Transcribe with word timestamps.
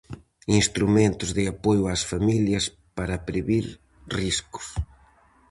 Instrumentos 0.59 1.29
de 1.37 1.43
apoio 1.53 1.83
ás 1.93 2.01
familias 2.11 2.65
para 2.97 3.21
previr 3.27 3.65
riscos. 4.17 4.67